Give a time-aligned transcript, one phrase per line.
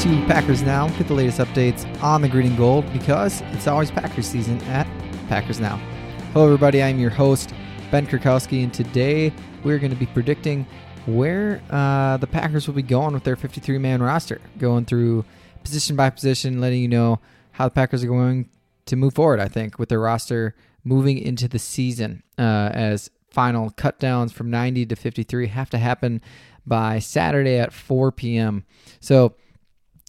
[0.00, 0.88] to Packers Now.
[0.96, 4.86] Get the latest updates on the green and gold because it's always Packers season at
[5.28, 5.76] Packers Now.
[6.32, 6.82] Hello, everybody.
[6.82, 7.52] I'm your host,
[7.90, 9.30] Ben Kurkowski, and today
[9.62, 10.66] we're going to be predicting
[11.04, 15.22] where uh, the Packers will be going with their 53 man roster, going through
[15.64, 17.20] position by position, letting you know
[17.52, 18.48] how the Packers are going
[18.86, 23.68] to move forward, I think, with their roster moving into the season uh, as final
[23.68, 26.22] cut downs from 90 to 53 have to happen
[26.66, 28.64] by Saturday at 4 p.m.
[29.00, 29.34] So,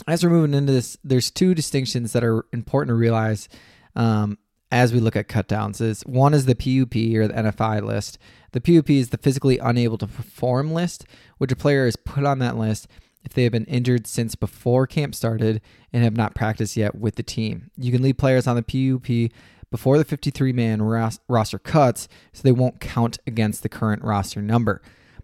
[0.07, 3.49] as we're moving into this, there's two distinctions that are important to realize
[3.95, 4.37] um,
[4.71, 5.81] as we look at cutdowns.
[5.81, 8.17] Is one is the PUP or the NFI list.
[8.51, 11.05] The PUP is the physically unable to perform list,
[11.37, 12.87] which a player is put on that list
[13.23, 15.61] if they have been injured since before camp started
[15.93, 17.69] and have not practiced yet with the team.
[17.77, 19.31] You can leave players on the PUP
[19.69, 24.41] before the 53 man ros- roster cuts, so they won't count against the current roster
[24.41, 24.81] number.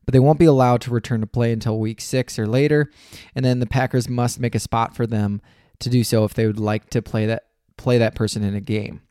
[0.08, 2.90] But they won't be allowed to return to play until week six or later,
[3.36, 5.42] and then the Packers must make a spot for them
[5.80, 7.44] to do so if they would like to play that
[7.76, 9.02] play that person in a game.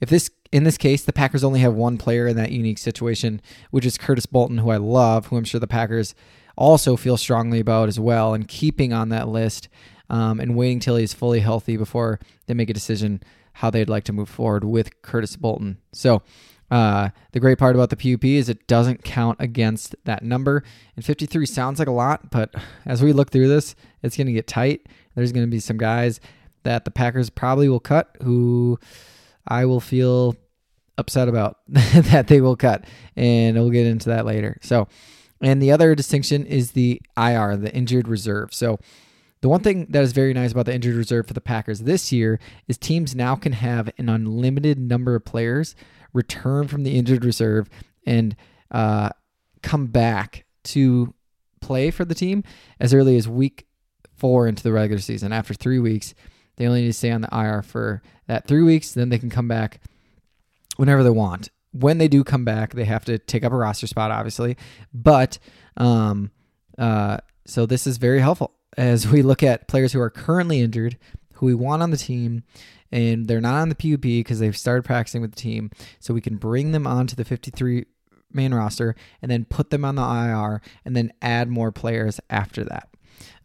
[0.00, 3.40] If this in this case, the Packers only have one player in that unique situation,
[3.70, 6.14] which is Curtis Bolton, who I love, who I'm sure the Packers
[6.56, 9.70] also feel strongly about as well, and keeping on that list
[10.10, 13.22] um, and waiting till he's fully healthy before they make a decision
[13.54, 15.78] how they'd like to move forward with Curtis Bolton.
[15.92, 16.22] So,
[16.72, 20.64] uh, the great part about the PUP is it doesn't count against that number.
[20.96, 22.54] And 53 sounds like a lot, but
[22.86, 24.88] as we look through this, it's going to get tight.
[25.14, 26.18] There's going to be some guys
[26.62, 28.80] that the Packers probably will cut who
[29.46, 30.34] I will feel
[30.96, 32.86] upset about that they will cut.
[33.16, 34.56] And we'll get into that later.
[34.62, 34.88] So,
[35.42, 38.54] and the other distinction is the IR, the injured reserve.
[38.54, 38.78] So,
[39.42, 42.12] the one thing that is very nice about the injured reserve for the Packers this
[42.12, 45.74] year is teams now can have an unlimited number of players
[46.12, 47.68] return from the injured reserve
[48.06, 48.36] and
[48.70, 49.10] uh,
[49.62, 51.14] come back to
[51.60, 52.42] play for the team
[52.80, 53.66] as early as week
[54.16, 55.32] four into the regular season.
[55.32, 56.14] After three weeks,
[56.56, 58.92] they only need to stay on the IR for that three weeks.
[58.92, 59.80] Then they can come back
[60.76, 61.50] whenever they want.
[61.72, 64.56] When they do come back, they have to take up a roster spot, obviously.
[64.92, 65.38] But
[65.76, 66.30] um,
[66.76, 70.98] uh, so this is very helpful as we look at players who are currently injured,
[71.42, 72.44] who we want on the team,
[72.92, 75.72] and they're not on the PUP because they've started practicing with the team.
[75.98, 77.84] So we can bring them onto the 53
[78.32, 82.62] man roster and then put them on the IR and then add more players after
[82.62, 82.88] that.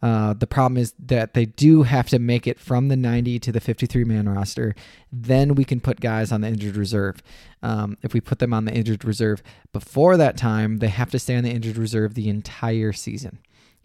[0.00, 3.50] Uh, the problem is that they do have to make it from the 90 to
[3.50, 4.76] the 53 man roster.
[5.10, 7.20] Then we can put guys on the injured reserve.
[7.64, 9.42] Um, if we put them on the injured reserve
[9.72, 13.40] before that time, they have to stay on the injured reserve the entire season.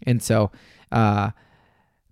[0.06, 0.52] And so
[0.92, 1.30] uh,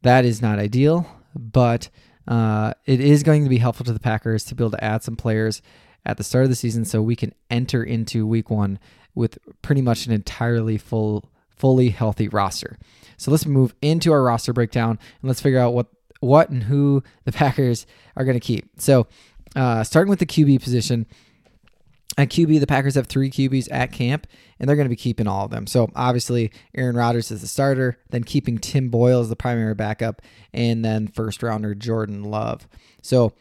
[0.03, 1.89] that is not ideal, but
[2.29, 5.03] uh, it is going to be helpful to the Packers to be able to add
[5.03, 5.63] some players
[6.05, 8.79] at the start of the season so we can enter into week one
[9.15, 12.79] with pretty much an entirely full, fully healthy roster.
[13.17, 15.87] So let's move into our roster breakdown and let's figure out what
[16.21, 18.69] what and who the Packers are going to keep.
[18.79, 19.07] So,
[19.55, 21.07] uh, starting with the QB position,
[22.19, 24.27] at QB, the Packers have three QBs at camp,
[24.59, 25.67] and they're going to be keeping all of them.
[25.67, 30.21] So obviously, Aaron Rodgers is the starter, then keeping Tim Boyle as the primary backup,
[30.53, 32.69] and then first rounder Jordan Love.
[33.01, 33.33] So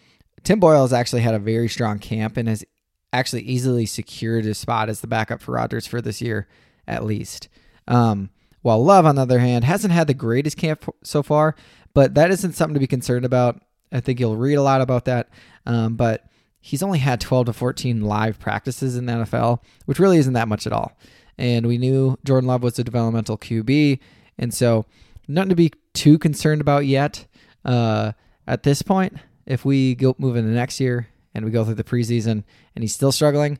[0.44, 2.64] Tim Boyle has actually had a very strong camp and has
[3.12, 6.48] actually easily secured his spot as the backup for Rodgers for this year,
[6.88, 7.50] at least.
[7.88, 8.30] Um,
[8.62, 11.56] while Love, on the other hand, hasn't had the greatest camp so far,
[11.94, 13.62] but that isn't something to be concerned about.
[13.92, 15.30] I think you'll read a lot about that.
[15.66, 16.26] Um, but
[16.62, 20.48] he's only had 12 to 14 live practices in the NFL, which really isn't that
[20.48, 20.98] much at all.
[21.38, 24.00] And we knew Jordan Love was a developmental QB,
[24.38, 24.86] and so
[25.28, 27.26] nothing to be too concerned about yet.
[27.66, 28.12] Uh,
[28.48, 31.84] at this point, if we go move into next year and we go through the
[31.84, 32.44] preseason
[32.76, 33.60] and he's still struggling,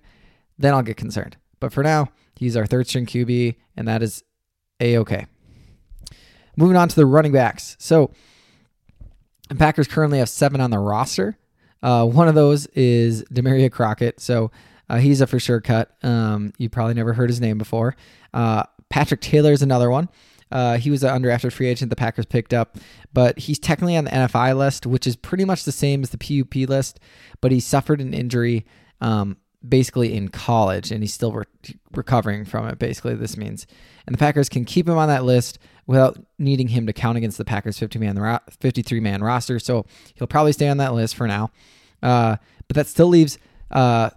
[0.58, 1.38] then I'll get concerned.
[1.60, 4.24] But for now, he's our third string QB, and that is
[4.80, 5.26] a okay.
[6.58, 7.78] Moving on to the running backs.
[7.80, 8.12] So,
[9.50, 11.38] the Packers currently have seven on the roster.
[11.84, 14.20] Uh, one of those is Damarea Crockett.
[14.20, 14.52] So
[14.90, 15.96] uh, he's a for sure cut.
[16.04, 17.96] Um, you probably never heard his name before.
[18.34, 20.10] Uh, Patrick Taylor is another one.
[20.52, 22.78] Uh, he was an undrafted free agent the Packers picked up,
[23.14, 26.18] but he's technically on the NFI list, which is pretty much the same as the
[26.18, 27.00] PUP list.
[27.40, 28.66] But he suffered an injury
[29.00, 31.46] um, basically in college, and he's still re-
[31.94, 32.80] recovering from it.
[32.80, 33.66] Basically, this means,
[34.06, 35.58] and the Packers can keep him on that list
[35.88, 39.60] without needing him to count against the Packers 50 man 53 man roster.
[39.60, 39.86] So
[40.16, 41.52] he'll probably stay on that list for now.
[42.02, 42.38] Uh,
[42.68, 43.38] but that still leaves
[43.70, 44.10] uh,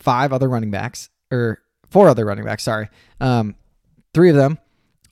[0.00, 1.60] five other running backs or
[1.90, 2.62] four other running backs.
[2.62, 2.88] Sorry,
[3.20, 3.56] um,
[4.14, 4.58] three of them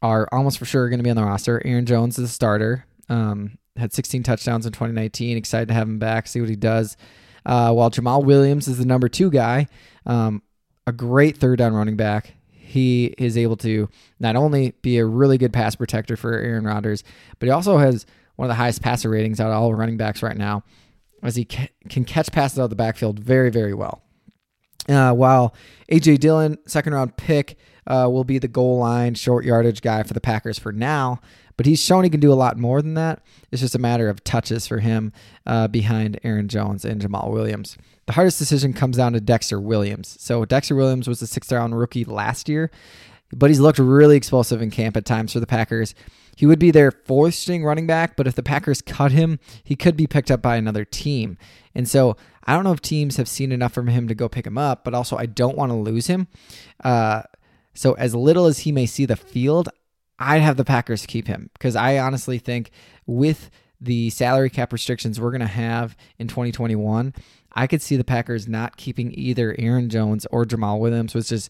[0.02, 1.60] are almost for sure going to be on the roster.
[1.64, 2.86] Aaron Jones is a starter.
[3.08, 5.36] Um, had 16 touchdowns in 2019.
[5.36, 6.26] Excited to have him back.
[6.26, 6.96] See what he does.
[7.44, 9.68] Uh, while Jamaal Williams is the number two guy,
[10.04, 10.42] um,
[10.86, 12.34] a great third down running back.
[12.66, 17.04] He is able to not only be a really good pass protector for Aaron Rodgers,
[17.38, 20.22] but he also has one of the highest passer ratings out of all running backs
[20.22, 20.62] right now,
[21.22, 24.02] as he can catch passes out of the backfield very, very well.
[24.88, 25.54] Uh, while
[25.90, 30.14] AJ Dillon, second round pick, uh, will be the goal line short yardage guy for
[30.14, 31.20] the Packers for now,
[31.56, 33.22] but he's shown he can do a lot more than that.
[33.50, 35.12] It's just a matter of touches for him
[35.46, 37.76] uh, behind Aaron Jones and Jamaal Williams.
[38.06, 40.16] The hardest decision comes down to Dexter Williams.
[40.20, 42.70] So Dexter Williams was the sixth round rookie last year,
[43.32, 45.94] but he's looked really explosive in camp at times for the Packers.
[46.36, 49.74] He would be their fourth string running back, but if the Packers cut him, he
[49.74, 51.38] could be picked up by another team.
[51.74, 54.46] And so I don't know if teams have seen enough from him to go pick
[54.46, 56.28] him up, but also I don't want to lose him.
[56.84, 57.22] Uh,
[57.74, 59.68] so as little as he may see the field,
[60.18, 62.70] I'd have the Packers keep him because I honestly think
[63.06, 63.50] with
[63.80, 67.14] the salary cap restrictions we're going to have in 2021,
[67.56, 71.48] I could see the Packers not keeping either Aaron Jones or Jamaal Williams, which is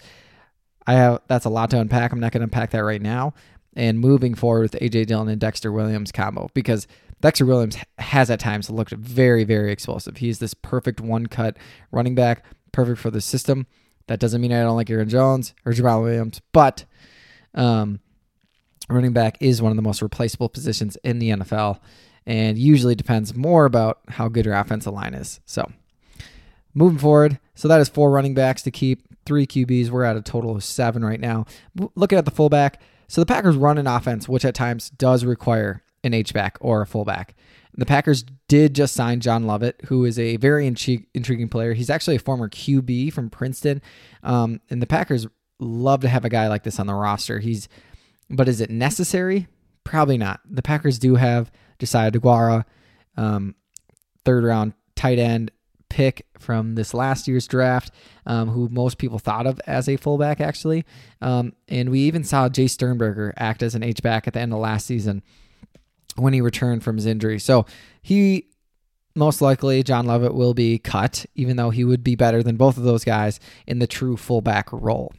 [0.87, 2.13] I have that's a lot to unpack.
[2.13, 3.35] I'm not going to unpack that right now.
[3.75, 6.87] And moving forward with AJ Dillon and Dexter Williams combo because
[7.21, 10.19] Dexter Williams has at times looked very, very explosive.
[10.19, 11.59] He's this perfect one cut
[11.91, 13.67] running back, perfect for the system.
[14.07, 16.85] That doesn't mean I don't like Aaron Jones or Jamaal Williams, but
[17.55, 18.01] um,
[18.89, 21.81] running back is one of the most replaceable positions in the NFL
[22.27, 25.41] and usually depends more about how good your offensive line is.
[25.47, 25.71] So,
[26.77, 29.89] moving forward, so that is four running backs to keep, three QBs.
[29.89, 31.47] We're at a total of seven right now.
[31.97, 35.83] Looking at the fullback, so the Packers run an offense which at times does require
[36.05, 37.35] an H-back or a fullback.
[37.75, 41.75] The Packers did just sign John Lovett, who is a very intriguing player.
[41.75, 43.83] He's actually a former QB from Princeton,
[44.23, 45.27] um, and the Packers
[45.59, 47.41] love to have a guy like this on the roster.
[47.41, 47.69] He's,
[48.29, 49.49] but is it necessary?
[49.85, 50.41] Probably not.
[50.49, 52.65] The Packers do have Josiah DeGuara,
[53.17, 53.55] um,
[54.25, 55.51] third round tight end
[55.89, 57.91] pick from this last year's draft,
[58.27, 60.85] um, who most people thought of as a fullback, actually.
[61.21, 64.53] Um, and we even saw Jace Sternberger act as an H back at the end
[64.53, 65.23] of last season
[66.17, 67.39] when he returned from his injury.
[67.39, 67.67] So
[68.03, 68.47] he
[69.15, 72.77] most likely John Lovett will be cut, even though he would be better than both
[72.77, 75.13] of those guys in the true fullback role.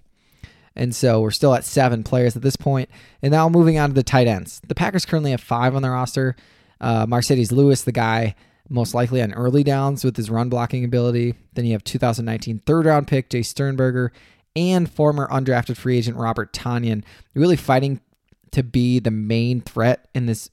[0.75, 2.89] And so we're still at seven players at this point.
[3.23, 4.61] And now moving on to the tight ends.
[4.67, 6.35] The Packers currently have five on their roster.
[6.79, 8.35] Uh, Marcedes Lewis, the guy
[8.69, 11.35] most likely on early downs with his run blocking ability.
[11.53, 14.11] Then you have 2019 third round pick Jace Sternberger
[14.55, 17.03] and former undrafted free agent Robert Tonyan,
[17.33, 18.01] really fighting
[18.51, 20.49] to be the main threat in this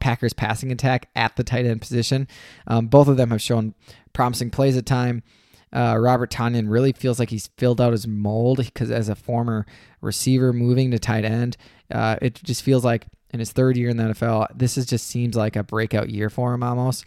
[0.00, 2.26] Packers passing attack at the tight end position.
[2.66, 3.74] Um, both of them have shown
[4.12, 5.22] promising plays at time.
[5.72, 9.64] Uh, Robert Tonyan really feels like he's filled out his mold because as a former
[10.00, 11.56] receiver moving to tight end,
[11.90, 15.06] uh, it just feels like in his third year in the NFL, this is just
[15.06, 17.06] seems like a breakout year for him almost.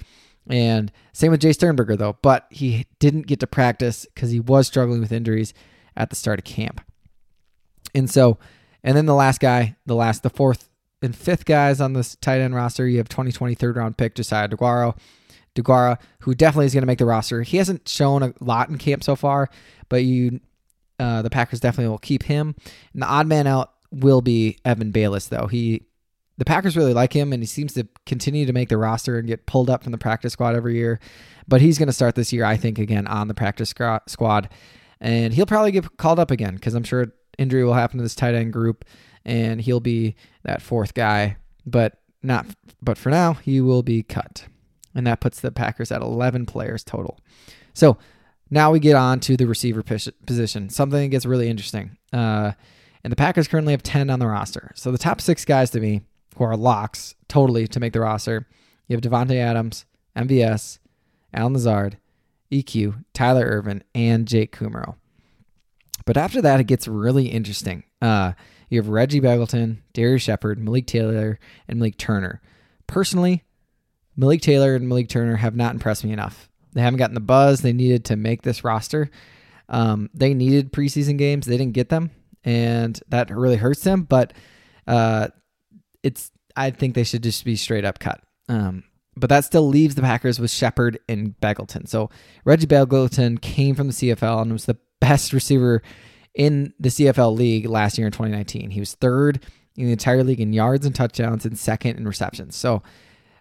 [0.49, 4.67] And same with Jace Sternberger though, but he didn't get to practice because he was
[4.67, 5.53] struggling with injuries
[5.97, 6.81] at the start of camp.
[7.93, 8.37] And so,
[8.83, 10.69] and then the last guy, the last, the fourth
[11.01, 14.49] and fifth guys on this tight end roster, you have 2020 third round pick Josiah
[14.49, 14.97] DeGuara,
[15.55, 17.41] DeGuara, who definitely is going to make the roster.
[17.41, 19.49] He hasn't shown a lot in camp so far,
[19.89, 20.41] but you,
[20.99, 22.55] uh, the Packers definitely will keep him.
[22.93, 25.47] And the odd man out will be Evan Baylis, though.
[25.47, 25.83] He
[26.37, 29.27] the Packers really like him, and he seems to continue to make the roster and
[29.27, 30.99] get pulled up from the practice squad every year.
[31.47, 34.49] But he's going to start this year, I think, again on the practice squad,
[34.99, 38.15] and he'll probably get called up again because I'm sure injury will happen to this
[38.15, 38.83] tight end group,
[39.23, 41.37] and he'll be that fourth guy.
[41.65, 42.45] But not,
[42.81, 44.45] but for now, he will be cut,
[44.93, 47.19] and that puts the Packers at 11 players total.
[47.73, 47.97] So
[48.49, 50.69] now we get on to the receiver position.
[50.69, 51.97] Something that gets really interesting.
[52.13, 52.51] Uh,
[53.03, 54.71] and the Packers currently have 10 on the roster.
[54.75, 56.01] So the top six guys to me
[56.35, 58.47] who are locks totally to make the roster.
[58.87, 60.79] You have Davante Adams, MVS,
[61.33, 61.97] Allen Lazard,
[62.51, 64.95] EQ, Tyler Ervin, and Jake Kumerow.
[66.05, 67.83] But after that, it gets really interesting.
[68.01, 68.33] Uh,
[68.69, 72.41] you have Reggie Begelton, Darius Shepherd, Malik Taylor, and Malik Turner.
[72.87, 73.43] Personally,
[74.15, 76.49] Malik Taylor and Malik Turner have not impressed me enough.
[76.73, 79.09] They haven't gotten the buzz they needed to make this roster.
[79.67, 82.11] Um, they needed preseason games, they didn't get them,
[82.43, 84.03] and that really hurts them.
[84.03, 84.33] But
[84.87, 85.29] uh,
[86.05, 88.21] it's I think they should just be straight up cut.
[88.47, 88.83] Um,
[89.17, 91.87] but that still leaves the Packers with Shepherd and Begelton.
[91.87, 92.09] So
[92.45, 95.81] Reggie Begelton came from the CFL and was the best receiver
[96.33, 98.71] in the CFL league last year in 2019.
[98.71, 99.43] He was third
[99.75, 102.55] in the entire league in yards and touchdowns and second in receptions.
[102.55, 102.83] So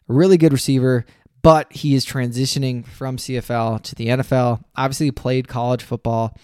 [0.09, 1.05] a really good receiver,
[1.43, 4.65] but he is transitioning from CFL to the NFL.
[4.77, 6.37] Obviously, he played college football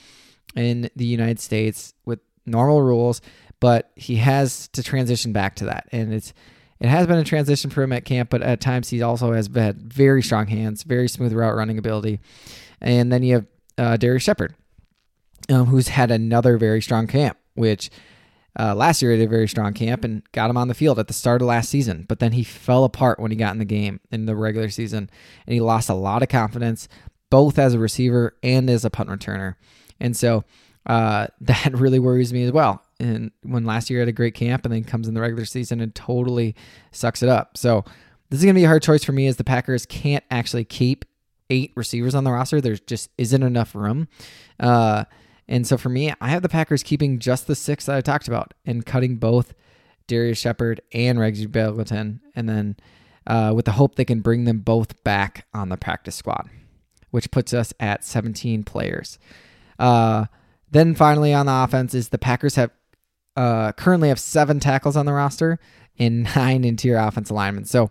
[0.55, 3.21] in the United States with normal rules,
[3.61, 5.87] but he has to transition back to that.
[5.93, 6.33] And it's
[6.81, 9.51] it has been a transition for him at camp, but at times he also has
[9.55, 12.21] had very strong hands, very smooth route running ability.
[12.81, 14.55] And then you have uh, Darius Shepherd,
[15.51, 17.91] um, who's had another very strong camp, which
[18.59, 21.07] uh, last year at a very strong camp and got him on the field at
[21.07, 22.07] the start of last season.
[22.09, 25.11] But then he fell apart when he got in the game in the regular season,
[25.47, 26.89] and he lost a lot of confidence,
[27.29, 29.57] both as a receiver and as a punt returner.
[30.01, 30.45] And so
[30.87, 32.83] uh, that really worries me as well.
[33.01, 35.81] And when last year had a great camp and then comes in the regular season
[35.81, 36.55] and totally
[36.93, 37.57] sucks it up.
[37.57, 37.85] So
[38.29, 40.65] this is going to be a hard choice for me as the Packers can't actually
[40.65, 41.05] keep
[41.51, 42.61] eight receivers on the roster.
[42.61, 44.09] There just isn't enough room.
[44.59, 45.05] Uh,
[45.49, 48.29] and so for me, I have the Packers keeping just the six that I talked
[48.29, 49.53] about and cutting both
[50.07, 52.77] Darius Shepherd and Reggie Begelton, and then
[53.27, 56.49] uh, with the hope they can bring them both back on the practice squad,
[57.11, 59.19] which puts us at 17 players.
[59.79, 60.27] Uh,
[60.71, 62.71] then finally on the offense is the Packers have
[63.41, 65.59] uh, currently have seven tackles on the roster
[65.99, 67.65] and nine interior offensive linemen.
[67.65, 67.91] So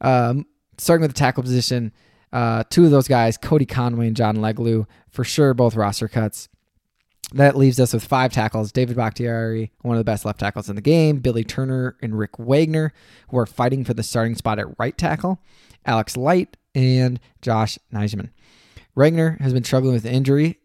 [0.00, 1.92] um, starting with the tackle position,
[2.32, 6.48] uh, two of those guys, Cody Conway and John Leglue, for sure both roster cuts.
[7.32, 10.76] That leaves us with five tackles David Bakhtiari, one of the best left tackles in
[10.76, 12.94] the game, Billy Turner and Rick Wagner,
[13.30, 15.42] who are fighting for the starting spot at right tackle,
[15.84, 18.30] Alex Light, and Josh Nijman.
[18.94, 20.60] Wagner has been struggling with injury,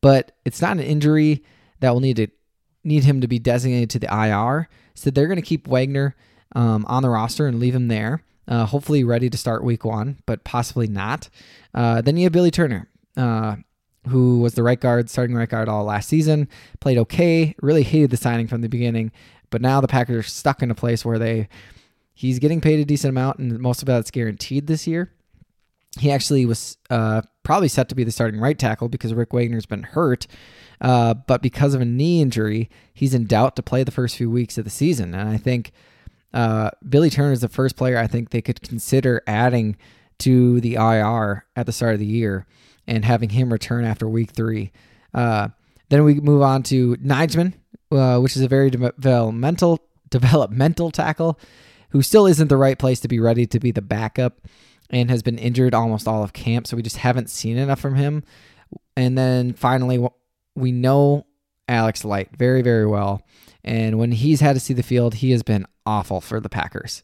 [0.00, 1.42] but it's not an injury
[1.80, 2.28] that will need to
[2.86, 4.68] need him to be designated to the IR.
[4.94, 6.14] So they're going to keep Wagner
[6.54, 8.22] um, on the roster and leave him there.
[8.48, 11.28] Uh, hopefully ready to start week one, but possibly not.
[11.74, 12.88] Uh, then you have Billy Turner.
[13.16, 13.56] Uh,
[14.08, 16.48] who was the right guard, starting right guard all last season,
[16.80, 17.54] played okay.
[17.60, 19.10] Really hated the signing from the beginning,
[19.50, 21.48] but now the Packers are stuck in a place where they
[22.14, 25.12] he's getting paid a decent amount, and most of that's guaranteed this year.
[25.98, 29.66] He actually was uh, probably set to be the starting right tackle because Rick Wagner's
[29.66, 30.26] been hurt,
[30.80, 34.30] uh, but because of a knee injury, he's in doubt to play the first few
[34.30, 35.14] weeks of the season.
[35.14, 35.72] And I think
[36.34, 39.76] uh, Billy Turner is the first player I think they could consider adding
[40.18, 42.46] to the IR at the start of the year
[42.86, 44.72] and having him return after week three.
[45.14, 45.48] Uh,
[45.88, 47.54] then we move on to Nijman,
[47.90, 51.38] uh, which is a very developmental developmental tackle
[51.90, 54.40] who still isn't the right place to be ready to be the backup
[54.90, 56.66] and has been injured almost all of camp.
[56.66, 58.22] So we just haven't seen enough from him.
[58.96, 60.06] And then finally,
[60.54, 61.26] we know
[61.68, 63.22] Alex Light very, very well.
[63.64, 67.02] And when he's had to see the field, he has been awful for the Packers.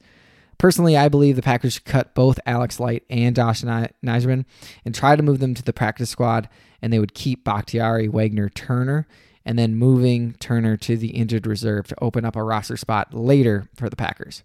[0.58, 4.44] Personally, I believe the Packers should cut both Alex Light and Josh Nijman
[4.84, 6.48] and try to move them to the practice squad,
[6.80, 9.08] and they would keep Bakhtiari, Wagner, Turner,
[9.44, 13.68] and then moving Turner to the injured reserve to open up a roster spot later
[13.74, 14.44] for the Packers.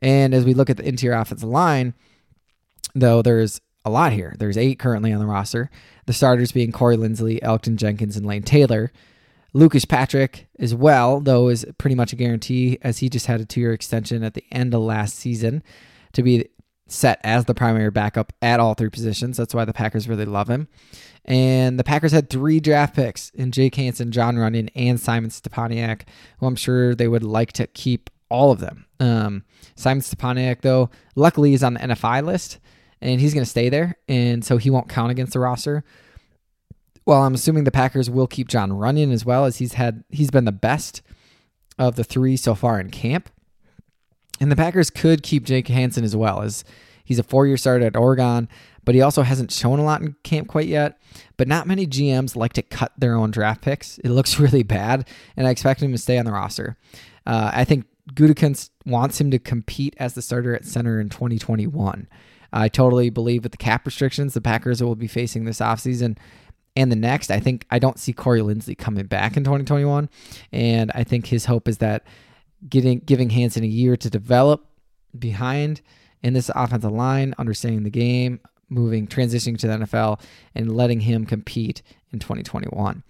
[0.00, 1.94] And as we look at the interior offensive line,
[2.94, 4.34] though, there's a lot here.
[4.38, 5.70] There's eight currently on the roster.
[6.06, 8.92] The starters being Corey Linsley, Elgton Jenkins, and Lane Taylor.
[9.52, 13.44] Lucas Patrick as well, though, is pretty much a guarantee as he just had a
[13.44, 15.62] two year extension at the end of last season
[16.12, 16.48] to be
[16.86, 19.36] set as the primary backup at all three positions.
[19.36, 20.68] That's why the Packers really love him.
[21.24, 26.02] And the Packers had three draft picks in Jake Hanson, John Runyan, and Simon Stepaniak,
[26.38, 28.86] who I'm sure they would like to keep all of them.
[28.98, 29.44] Um,
[29.76, 32.58] Simon Stepaniak, though, luckily is on the NFI list
[33.00, 33.96] and he's going to stay there.
[34.08, 35.84] And so he won't count against the roster.
[37.06, 40.30] Well, I'm assuming the Packers will keep John Runyan as well as he's had he's
[40.30, 41.02] been the best
[41.78, 43.30] of the three so far in camp.
[44.40, 46.64] And the Packers could keep Jake Hanson as well as
[47.04, 48.48] he's a four-year starter at Oregon,
[48.84, 50.98] but he also hasn't shown a lot in camp quite yet.
[51.36, 53.98] But not many GMs like to cut their own draft picks.
[53.98, 56.76] It looks really bad, and I expect him to stay on the roster.
[57.26, 62.08] Uh, I think Gutekunst wants him to compete as the starter at center in 2021.
[62.52, 66.16] I totally believe with the cap restrictions the Packers will be facing this offseason,
[66.76, 67.30] and the next.
[67.30, 70.08] I think I don't see Corey Linsley coming back in 2021,
[70.52, 72.04] and I think his hope is that
[72.68, 74.66] getting giving Hanson a year to develop
[75.18, 75.80] behind
[76.22, 80.20] in this offensive line, understanding the game, moving, transitioning to the NFL,
[80.54, 83.02] and letting him compete in 2021.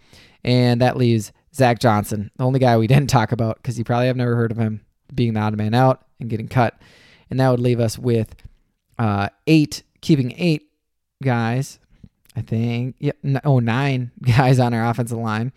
[0.44, 4.06] And that leaves Zach Johnson, the only guy we didn't talk about because you probably
[4.06, 4.80] have never heard of him
[5.14, 6.80] being the odd man out and getting cut.
[7.28, 8.34] And that would leave us with
[9.00, 10.70] uh, eight, keeping eight
[11.22, 11.80] guys
[12.36, 12.96] I think.
[12.98, 13.16] Yep.
[13.44, 15.52] Oh, nine guys on our offensive line.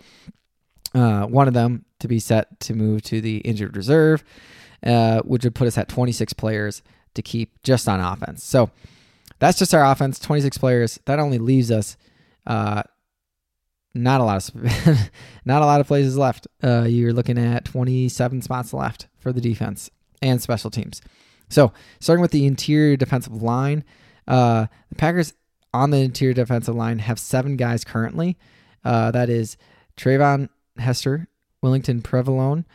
[0.93, 4.23] Uh, one of them to be set to move to the injured reserve,
[4.85, 6.83] uh, which would put us at 26 players
[7.15, 8.43] to keep just on offense.
[8.43, 8.69] So
[9.39, 10.99] that's just our offense, 26 players.
[11.05, 11.97] That only leaves us
[12.45, 12.83] uh,
[13.95, 14.55] not a lot of
[15.45, 16.47] not a lot of places left.
[16.63, 19.89] Uh, you're looking at 27 spots left for the defense
[20.21, 21.01] and special teams.
[21.53, 23.83] So starting with the interior defensive line,
[24.27, 25.33] uh, the Packers
[25.73, 28.37] on the interior defensive line have seven guys currently.
[28.83, 29.57] Uh, that is
[29.97, 31.27] Treyvon Hester,
[31.63, 32.65] Willington Previlon,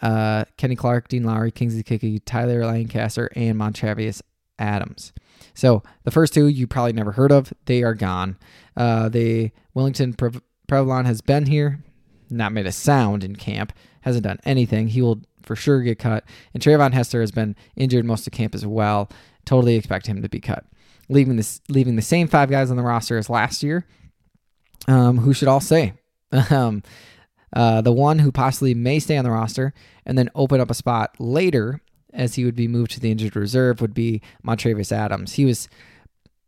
[0.00, 4.22] uh, Kenny Clark, Dean Lowry, Kingsley Keke, Tyler Lancaster, and Montravius
[4.58, 5.12] Adams.
[5.54, 7.52] So the first two you probably never heard of.
[7.66, 8.38] They are gone.
[8.76, 11.80] Uh, they Willington Pre- Previlon has been here
[12.30, 14.88] not made a sound in camp, hasn't done anything.
[14.88, 16.24] He will for sure get cut.
[16.54, 19.10] And Treyvon Hester has been injured most of camp as well.
[19.44, 20.64] Totally expect him to be cut.
[21.08, 23.86] Leaving this leaving the same five guys on the roster as last year.
[24.86, 25.94] Um, who should all say?
[26.50, 26.82] Um,
[27.54, 29.72] uh, the one who possibly may stay on the roster
[30.04, 31.80] and then open up a spot later
[32.12, 35.32] as he would be moved to the injured reserve would be Montravius Adams.
[35.34, 35.70] He was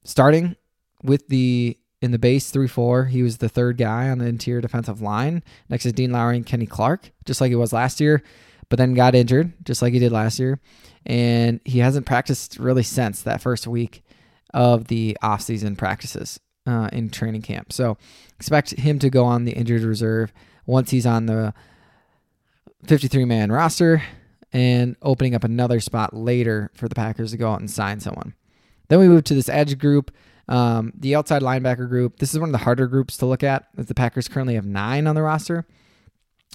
[0.04, 0.56] starting
[1.02, 3.06] with the in the base 3 4.
[3.06, 6.46] He was the third guy on the interior defensive line next to Dean Lowry and
[6.46, 8.22] Kenny Clark, just like he was last year,
[8.70, 10.58] but then got injured, just like he did last year.
[11.04, 14.02] And he hasn't practiced really since that first week
[14.54, 17.72] of the offseason practices uh, in training camp.
[17.72, 17.98] So
[18.36, 20.32] expect him to go on the injured reserve
[20.66, 21.52] once he's on the
[22.86, 24.02] 53 man roster
[24.52, 28.34] and opening up another spot later for the Packers to go out and sign someone.
[28.88, 30.10] Then we move to this edge group.
[30.48, 33.68] Um, the outside linebacker group, this is one of the harder groups to look at,
[33.76, 35.66] as the Packers currently have nine on the roster.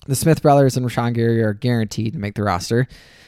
[0.06, 2.88] The Smith brothers and Rashan Gary are guaranteed to make the roster.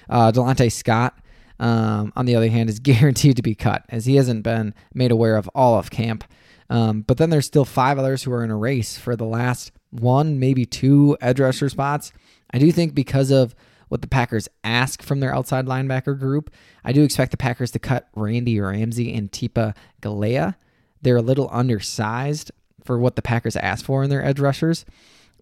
[0.09, 1.17] Uh, Delontae Scott,
[1.59, 5.11] um, on the other hand, is guaranteed to be cut, as he hasn't been made
[5.11, 6.23] aware of all of camp.
[6.69, 9.71] Um, but then there's still five others who are in a race for the last
[9.89, 12.11] one, maybe two edge rusher spots.
[12.51, 13.55] I do think because of
[13.87, 16.53] what the Packers ask from their outside linebacker group.
[16.83, 20.55] I do expect the Packers to cut Randy Ramsey and Tipa Galeai.
[21.01, 22.51] They're a little undersized
[22.83, 24.85] for what the Packers ask for in their edge rushers.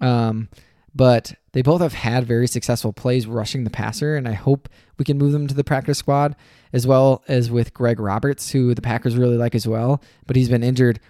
[0.01, 0.49] Um,
[0.95, 5.05] but they both have had very successful plays rushing the passer, and I hope we
[5.05, 6.35] can move them to the practice squad,
[6.71, 10.49] as well as with Greg Roberts, who the Packers really like as well, but he's
[10.49, 11.01] been injured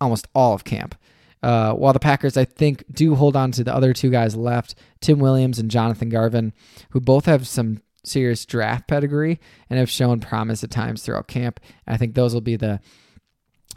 [0.00, 0.94] almost all of camp.
[1.42, 4.74] Uh, while the Packers, I think, do hold on to the other two guys left,
[5.00, 6.54] Tim Williams and Jonathan Garvin,
[6.90, 11.60] who both have some serious draft pedigree and have shown promise at times throughout camp.
[11.86, 12.80] I think those will be the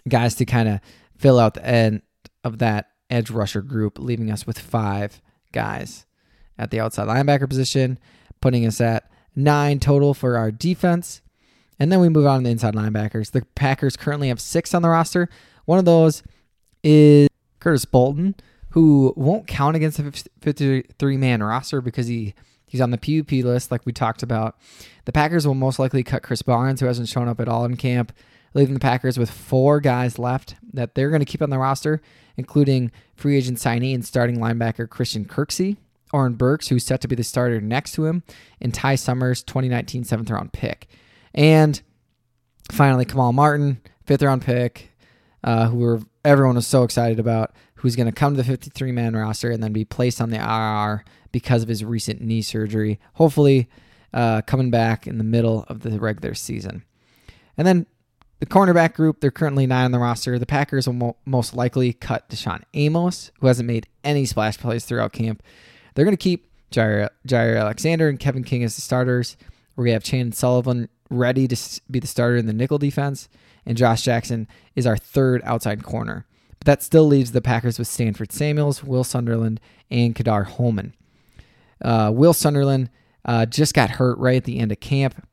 [0.07, 0.79] guys to kind of
[1.17, 2.03] fill out the end
[2.45, 5.21] of that edge rusher group, leaving us with five
[5.51, 6.06] guys
[6.58, 8.00] at the outside linebacker position,
[8.41, 11.21] putting us at nine total for our defense.
[11.80, 13.32] And then we move on to the inside linebackers.
[13.32, 15.30] The Packers currently have six on the roster.
[15.65, 16.24] One of those
[16.84, 18.36] is Curtis Bolton,
[18.71, 22.34] who won't count against the 53 man roster because he
[22.65, 24.58] he's on the PUP list, like we talked about.
[25.06, 27.78] The Packers will most likely cut Chris Barnes, who hasn't shown up at all in
[27.78, 28.12] camp,
[28.58, 32.02] leaving the Packers with four guys left that they're going to keep on the roster,
[32.38, 35.78] including free agent signee and starting linebacker Christian Kirksey,
[36.12, 38.24] Oren Burks, who's set to be the starter next to him,
[38.60, 40.88] and Ty Summers, 2019 seventh round pick.
[41.36, 41.80] And
[42.72, 44.91] finally, Kamal Martin, fifth round pick,
[45.43, 49.15] uh, who everyone was so excited about, who's going to come to the 53 man
[49.15, 53.00] roster and then be placed on the IR because of his recent knee surgery.
[53.13, 53.70] Hopefully,
[54.15, 56.84] uh, coming back in the middle of the regular season.
[57.56, 57.86] And then
[58.39, 60.38] the cornerback group, they're currently nine on the roster.
[60.38, 64.86] The Packers will mo- most likely cut DaShaun Amos, who hasn't made any splash plays
[64.86, 65.41] throughout camp.
[65.95, 69.38] They're going to keep Jair, Jaire Alexander and Kevin King as the starters.
[69.76, 73.30] We're going to have Chandon Sullivan ready to be the starter in the nickel defense
[73.67, 76.26] and Josh Jackson is our third outside corner.
[76.58, 79.60] But that still leaves the Packers with Stanford Samuels, Will Sunderland,
[79.91, 80.93] and Ka'dar Hollman.
[81.84, 82.89] Uh, Will Sunderland
[83.26, 85.28] uh, just got hurt right at the end of camp.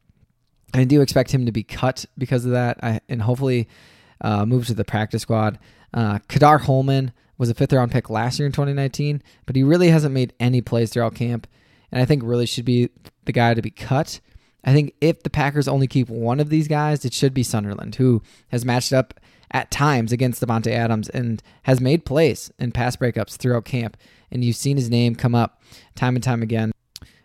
[0.75, 3.69] I do expect him to be cut because of that I, and hopefully
[4.21, 5.59] uh, move to the practice squad.
[5.93, 9.89] Uh, Ka'dar Hollman was a fifth round pick last year in 2019, but he really
[9.89, 11.47] hasn't made any plays throughout camp.
[11.93, 12.91] And I think really should be
[13.25, 14.21] the guy to be cut.
[14.65, 17.97] I think if the Packers only keep one of these guys, it should be Sunderland,
[17.97, 22.97] who has matched up at times against Davante Adams and has made plays in pass
[22.97, 23.97] breakups throughout camp.
[24.31, 25.63] And you've seen his name come up
[25.95, 26.73] time and time again.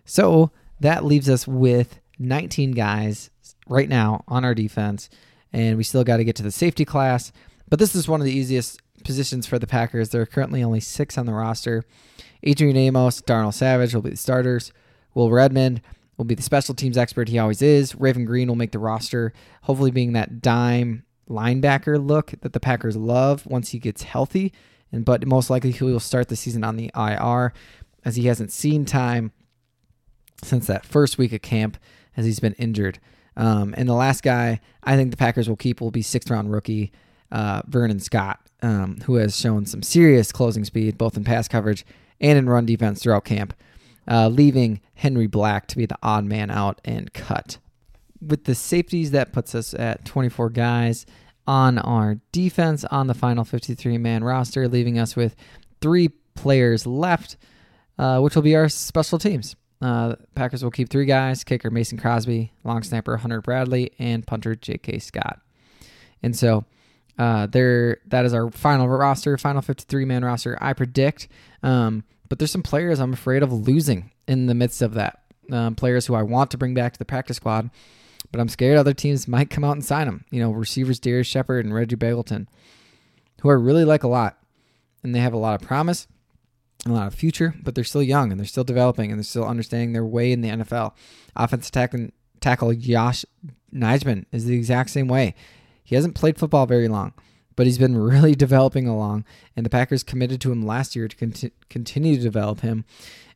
[0.06, 3.32] So that leaves us with 19 guys
[3.70, 5.10] right now on our defense.
[5.54, 7.32] And we still got to get to the safety class.
[7.70, 10.10] But this is one of the easiest positions for the Packers.
[10.10, 11.84] There are currently only six on the roster.
[12.44, 14.72] Adrian Amos, Darnell Savage will be the starters.
[15.14, 15.82] Will Redmond,
[16.18, 17.96] will be the special teams expert he always is.
[17.96, 22.98] Raven Greene will make the roster, hopefully being that dime linebacker look that the Packers
[22.98, 24.52] love once he gets healthy.
[24.92, 27.54] And but most likely he will start the season on the IR
[28.04, 29.32] as he hasn't seen time
[30.44, 31.78] since that first week of camp
[32.18, 33.00] as he's been injured.
[33.40, 36.52] Um, and the last guy I think the Packers will keep will be sixth round
[36.52, 36.92] rookie
[37.32, 41.86] uh, Vernon Scott, um, who has shown some serious closing speed both in pass coverage
[42.22, 43.54] and in run defense throughout camp
[44.10, 47.60] uh, leaving Henry Black to be the odd man out and cut.
[48.22, 51.06] With the safeties, that puts us at 24 guys
[51.48, 55.36] on our defense on the final 53 man roster, leaving us with
[55.80, 57.38] three players left,
[57.98, 59.56] uh, which will be our special teams.
[59.82, 64.56] Uh, Packers will keep three guys kicker Mason Crosby, long snapper Hunter Bradley, and punter
[64.56, 65.00] J.K.
[65.00, 65.40] Scott.
[66.22, 66.66] And so
[67.18, 70.58] uh, there that is our final roster, final 53 man roster.
[70.62, 71.28] I predict,
[71.64, 75.22] um, but there's some players I'm afraid of losing in the midst of that.
[75.52, 77.70] Um, players who I want to bring back to the practice squad,
[78.32, 80.26] but I'm scared other teams might come out and sign them.
[80.30, 82.48] You know, receivers Darius Shepherd and Reggie Begelton,
[83.42, 84.38] who I really like a lot,
[85.04, 86.08] and they have a lot of promise,
[86.86, 89.46] a lot of future, but they're still young and they're still developing and they're still
[89.46, 90.94] understanding their way in the NFL.
[91.36, 92.08] Offensive tackle,
[92.40, 93.26] tackle Josh
[93.74, 95.36] Nijman is the exact same way.
[95.84, 97.14] He hasn't played football very long,
[97.56, 101.16] but he's been really developing along, and the Packers committed to him last year to
[101.16, 102.86] conti- continue to develop him.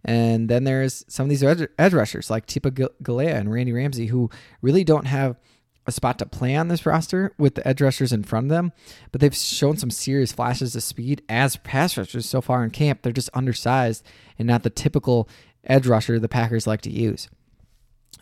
[0.05, 4.07] And then there's some of these edge, edge rushers like Tipa Galeai and Randy Ramsey
[4.07, 4.29] who
[4.61, 5.37] really don't have
[5.85, 8.71] a spot to play on this roster with the edge rushers in front of them,
[9.11, 13.01] but they've shown some serious flashes of speed as pass rushers so far in camp.
[13.01, 14.05] They're just undersized
[14.39, 15.27] and not the typical
[15.65, 17.27] edge rusher the Packers like to use.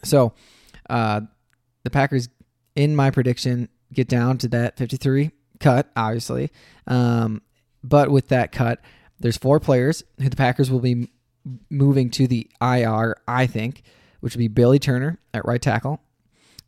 [0.03, 0.33] So,
[0.89, 1.21] uh,
[1.83, 2.29] the Packers,
[2.75, 6.51] in my prediction, get down to that 53 cut, obviously.
[6.87, 7.41] Um,
[7.83, 8.79] but with that cut,
[9.19, 11.09] there's four players who the Packers will be
[11.69, 13.83] moving to the IR, I think,
[14.19, 16.01] which would be Billy Turner at right tackle,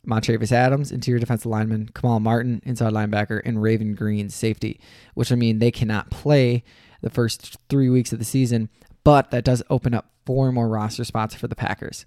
[0.06, 4.80] Montravius Adams, interior defensive lineman, Kamal Martin, inside linebacker, and Raven Greene, safety,
[5.14, 6.62] which I mean they cannot play
[7.00, 8.68] the first three weeks of the season,
[9.02, 12.04] but that does open up four more roster spots for the Packers.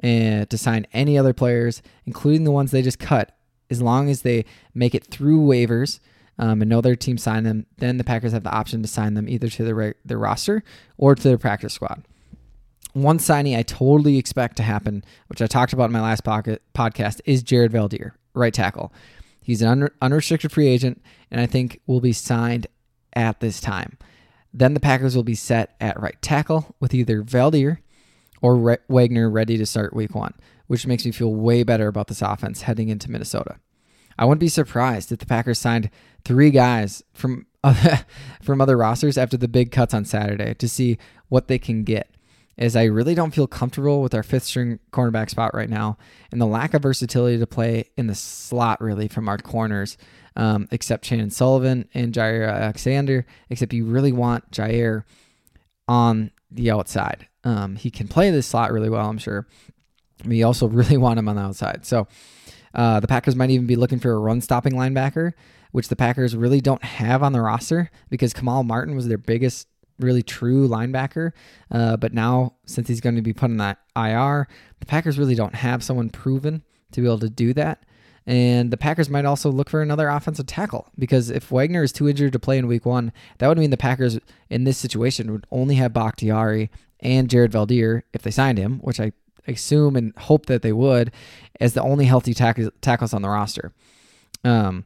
[0.00, 3.36] And to sign any other players, including the ones they just cut,
[3.70, 6.00] as long as they make it through waivers
[6.38, 9.14] um, and know their team signed them, then the Packers have the option to sign
[9.14, 10.64] them either to their, their roster
[10.98, 12.04] or to their practice squad.
[12.92, 16.62] One signing I totally expect to happen, which I talked about in my last pocket,
[16.74, 18.92] podcast, is Jared Veldheer, right tackle.
[19.42, 22.66] He's an unrestricted free agent, and I think will be signed
[23.14, 23.98] at this time.
[24.52, 27.78] Then the Packers will be set at right tackle with either Veldheer
[28.42, 30.34] or Re- Wagner ready to start week one
[30.72, 33.56] which makes me feel way better about this offense heading into Minnesota.
[34.18, 35.90] I wouldn't be surprised if the Packers signed
[36.24, 37.44] three guys from
[38.42, 40.96] from other rosters after the big cuts on Saturday to see
[41.28, 42.10] what they can get.
[42.58, 45.96] As I really don't feel comfortable with our fifth string cornerback spot right now,
[46.30, 49.96] and the lack of versatility to play in the slot really from our corners,
[50.36, 53.26] um, except Chandon Sullivan and Jaire Alexander.
[53.48, 55.04] Except you really want Jaire
[55.88, 57.28] on the outside.
[57.44, 59.46] Um, he can play this slot really well, I'm sure,
[60.24, 61.84] we also really want him on the outside.
[61.84, 62.06] So
[62.74, 65.32] uh, the Packers might even be looking for a run stopping linebacker,
[65.72, 69.68] which the Packers really don't have on the roster because Kamal Martin was their biggest,
[69.98, 71.32] really true linebacker.
[71.70, 74.48] Uh, but now, since he's going to be put in that IR,
[74.80, 77.84] the Packers really don't have someone proven to be able to do that.
[78.26, 82.08] And the Packers might also look for another offensive tackle because if Wagner is too
[82.08, 85.46] injured to play in week one, that would mean the Packers in this situation would
[85.50, 89.12] only have Bakhtiari and Jared Veldheer if they signed him, which I
[89.48, 91.10] assume and hope that they would,
[91.60, 93.72] as the only healthy tackles on the roster.
[94.44, 94.84] Um,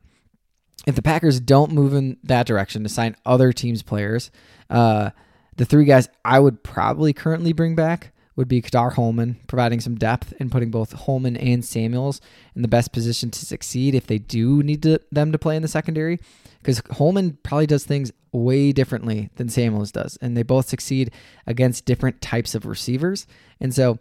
[0.86, 4.30] if the Packers don't move in that direction to sign other teams' players,
[4.70, 5.10] uh,
[5.56, 9.96] the three guys I would probably currently bring back would be Ka'dar Hollman, providing some
[9.96, 12.20] depth and putting both Hollman and Samuels
[12.54, 15.62] in the best position to succeed if they do need to, them to play in
[15.62, 16.18] the secondary.
[16.58, 21.10] Because Hollman probably does things way differently than Samuels does, and they both succeed
[21.46, 23.26] against different types of receivers.
[23.60, 23.98] And so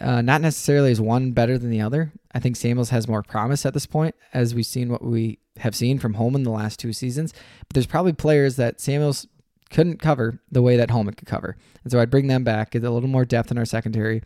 [0.00, 2.12] uh, not necessarily is one better than the other.
[2.32, 5.74] I think Samuels has more promise at this point, as we've seen what we have
[5.74, 7.32] seen from Hollman the last two seasons.
[7.60, 9.26] But there's probably players that Samuels
[9.70, 11.56] couldn't cover the way that Hollman could cover.
[11.82, 14.22] And so I'd bring them back, get a little more depth in our secondary.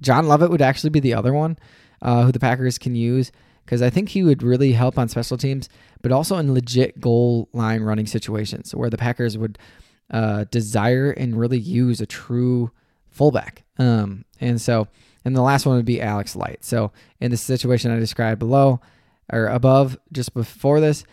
[0.00, 1.58] John Lovett would actually be the other one
[2.02, 3.32] uh, who the Packers can use
[3.64, 5.68] because I think he would really help on special teams,
[6.02, 9.58] but also in legit goal line running situations where the Packers would
[10.10, 12.70] uh, desire and really use a true
[13.08, 13.64] fullback.
[13.78, 14.88] Um, and so
[15.24, 16.64] and the last one would be Alex Light.
[16.64, 18.80] So in the situation I described below
[19.32, 21.04] or above, just before this,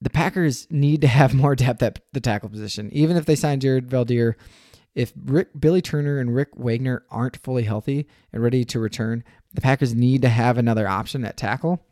[0.00, 2.90] the Packers need to have more depth at the tackle position.
[2.92, 4.34] Even if they sign Jared Veldheer,
[4.94, 9.60] if Rick, Billy Turner and Rick Wagner aren't fully healthy and ready to return, the
[9.60, 11.84] Packers need to have another option at tackle.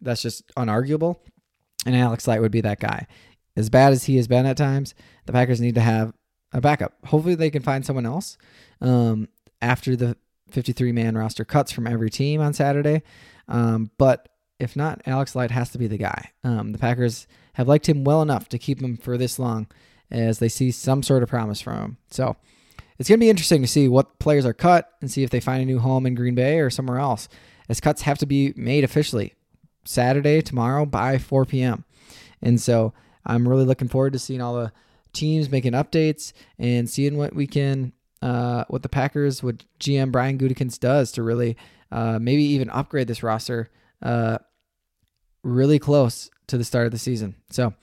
[0.00, 1.18] That's just unarguable.
[1.84, 3.06] And Alex Light would be that guy.
[3.56, 4.94] As bad as he has been at times,
[5.26, 6.12] the Packers need to have
[6.52, 6.94] a backup.
[7.06, 8.38] Hopefully, they can find someone else
[8.80, 9.28] um,
[9.60, 10.16] after the
[10.50, 13.02] 53 man roster cuts from every team on Saturday.
[13.48, 14.28] Um, but
[14.58, 16.30] if not, Alex Light has to be the guy.
[16.42, 19.66] Um, the Packers have liked him well enough to keep him for this long
[20.10, 21.96] as they see some sort of promise from him.
[22.10, 22.36] So
[22.98, 25.40] it's going to be interesting to see what players are cut and see if they
[25.40, 27.28] find a new home in Green Bay or somewhere else,
[27.68, 29.34] as cuts have to be made officially
[29.84, 31.84] Saturday, tomorrow by 4 p.m.
[32.40, 32.92] And so
[33.24, 34.72] I'm really looking forward to seeing all the
[35.12, 40.38] teams making updates and seeing what we can uh, what the Packers, what GM Brian
[40.38, 41.56] Gutekunst does to really
[41.92, 43.70] uh, maybe even upgrade this roster
[44.02, 44.38] uh,
[45.42, 47.34] really close to the start of the season.
[47.50, 47.74] So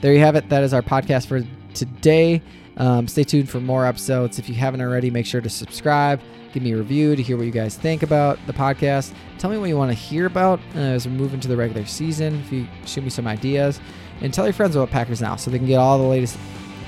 [0.00, 0.48] there you have it.
[0.48, 1.42] That is our podcast for
[1.74, 2.42] today.
[2.76, 4.38] Um, stay tuned for more episodes.
[4.38, 6.20] If you haven't already, make sure to subscribe,
[6.52, 9.12] give me a review to hear what you guys think about the podcast.
[9.38, 11.84] Tell me what you want to hear about uh, as we move into the regular
[11.84, 12.40] season.
[12.40, 13.80] If you shoot me some ideas,
[14.22, 16.38] and tell your friends about Packers Now so they can get all the latest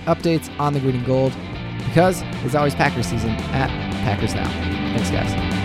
[0.05, 1.33] updates on the green and gold
[1.87, 3.68] because it's always Packers season at
[4.05, 4.49] Packers Now.
[4.95, 5.62] Thanks, guys.